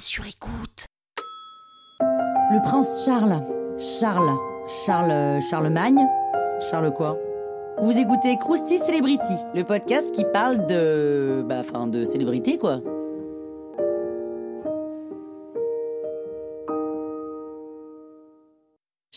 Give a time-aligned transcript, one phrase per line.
[0.00, 0.86] sur écoute.
[2.00, 3.42] Le prince Charles.
[3.78, 4.30] Charles.
[4.84, 5.10] Charles.
[5.10, 6.00] euh, Charlemagne.
[6.70, 7.16] Charles quoi?
[7.80, 11.44] Vous écoutez Krusty Celebrity, le podcast qui parle de.
[11.48, 12.80] Bah, enfin, de célébrité quoi.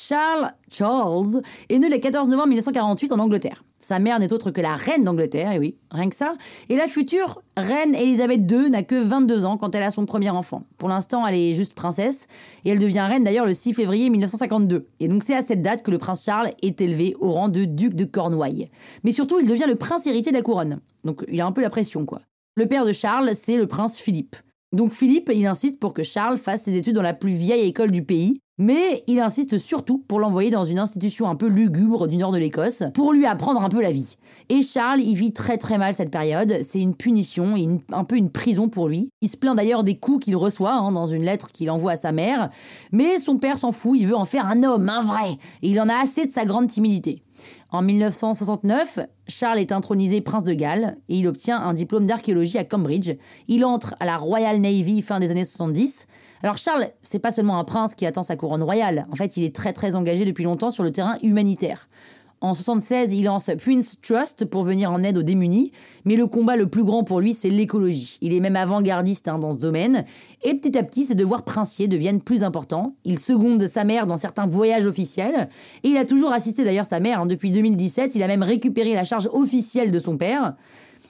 [0.07, 3.63] Charles Charles est né le 14 novembre 1948 en Angleterre.
[3.79, 6.33] Sa mère n'est autre que la reine d'Angleterre, et oui, rien que ça.
[6.69, 10.31] Et la future reine Elisabeth II n'a que 22 ans quand elle a son premier
[10.31, 10.63] enfant.
[10.79, 12.27] Pour l'instant, elle est juste princesse,
[12.65, 14.87] et elle devient reine d'ailleurs le 6 février 1952.
[14.99, 17.65] Et donc c'est à cette date que le prince Charles est élevé au rang de
[17.65, 18.71] duc de Cornouailles.
[19.03, 20.79] Mais surtout, il devient le prince héritier de la couronne.
[21.03, 22.21] Donc il a un peu la pression, quoi.
[22.55, 24.35] Le père de Charles, c'est le prince Philippe.
[24.73, 27.91] Donc Philippe, il insiste pour que Charles fasse ses études dans la plus vieille école
[27.91, 32.17] du pays, mais il insiste surtout pour l'envoyer dans une institution un peu lugubre du
[32.17, 34.17] nord de l'Écosse, pour lui apprendre un peu la vie.
[34.49, 38.17] Et Charles, il vit très très mal cette période, c'est une punition et un peu
[38.17, 39.09] une prison pour lui.
[39.21, 41.97] Il se plaint d'ailleurs des coups qu'il reçoit hein, dans une lettre qu'il envoie à
[41.97, 42.49] sa mère,
[42.91, 45.31] mais son père s'en fout, il veut en faire un homme, un vrai,
[45.63, 47.23] et il en a assez de sa grande timidité.
[47.73, 52.65] En 1969, Charles est intronisé prince de Galles et il obtient un diplôme d'archéologie à
[52.65, 53.13] Cambridge.
[53.47, 56.07] Il entre à la Royal Navy fin des années 70.
[56.43, 59.07] Alors Charles, c'est pas seulement un prince qui attend sa couronne royale.
[59.09, 61.87] En fait, il est très très engagé depuis longtemps sur le terrain humanitaire.
[62.43, 65.71] En 76, il lance Prince Trust pour venir en aide aux démunis,
[66.05, 68.17] mais le combat le plus grand pour lui, c'est l'écologie.
[68.21, 70.05] Il est même avant-gardiste hein, dans ce domaine,
[70.41, 72.95] et petit à petit, ses devoirs princiers deviennent plus importants.
[73.05, 75.49] Il seconde sa mère dans certains voyages officiels,
[75.83, 77.21] et il a toujours assisté d'ailleurs sa mère.
[77.21, 77.27] hein.
[77.27, 80.55] Depuis 2017, il a même récupéré la charge officielle de son père.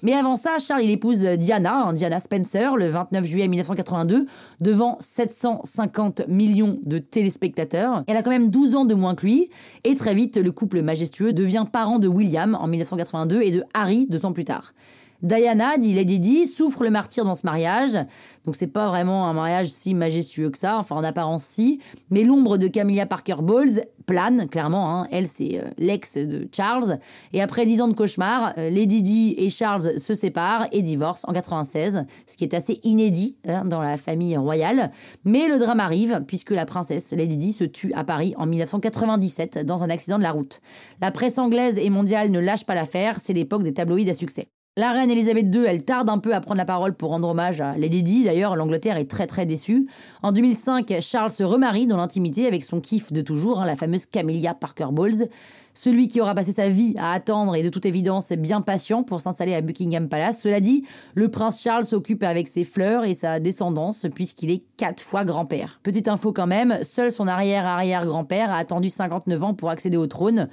[0.03, 4.25] Mais avant ça, Charles il épouse Diana, hein, Diana Spencer, le 29 juillet 1982,
[4.59, 8.03] devant 750 millions de téléspectateurs.
[8.07, 9.49] Elle a quand même 12 ans de moins que lui,
[9.83, 14.07] et très vite, le couple majestueux devient parent de William en 1982 et de Harry
[14.09, 14.73] deux ans plus tard.
[15.21, 17.97] Diana, dit Lady Di, souffre le martyr dans ce mariage.
[18.45, 21.79] Donc c'est pas vraiment un mariage si majestueux que ça, enfin en apparence si.
[22.09, 25.01] Mais l'ombre de Camilla Parker Bowles plane, clairement.
[25.01, 25.07] hein.
[25.11, 26.97] Elle, c'est euh, l'ex de Charles.
[27.33, 31.27] Et après dix ans de cauchemar, euh, Lady Di et Charles se séparent et divorcent
[31.29, 34.91] en 96, ce qui est assez inédit hein, dans la famille royale.
[35.23, 39.65] Mais le drame arrive, puisque la princesse Lady Di se tue à Paris en 1997
[39.65, 40.61] dans un accident de la route.
[40.99, 44.47] La presse anglaise et mondiale ne lâche pas l'affaire, c'est l'époque des tabloïds à succès.
[44.77, 47.59] La reine Elisabeth II, elle tarde un peu à prendre la parole pour rendre hommage
[47.59, 48.23] à Lady.
[48.23, 49.85] D'ailleurs, l'Angleterre est très très déçue.
[50.23, 54.05] En 2005, Charles se remarie dans l'intimité avec son kiff de toujours, hein, la fameuse
[54.05, 55.27] Camilla Parker Bowles.
[55.73, 59.19] Celui qui aura passé sa vie à attendre et de toute évidence bien patient pour
[59.19, 60.39] s'installer à Buckingham Palace.
[60.41, 65.03] Cela dit, le prince Charles s'occupe avec ses fleurs et sa descendance puisqu'il est quatre
[65.03, 65.81] fois grand-père.
[65.83, 70.47] Petite info quand même, seul son arrière-arrière-grand-père a attendu 59 ans pour accéder au trône.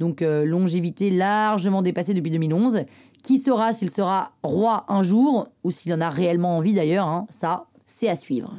[0.00, 2.84] Donc euh, longévité largement dépassée depuis 2011.
[3.22, 7.26] Qui saura s'il sera roi un jour ou s'il en a réellement envie d'ailleurs hein,
[7.28, 8.50] Ça, c'est à suivre.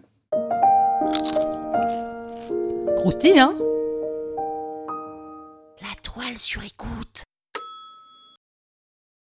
[2.97, 3.55] Croustille, hein?
[5.81, 7.23] La toile sur écoute.